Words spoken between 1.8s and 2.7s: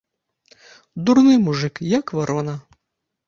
як варона!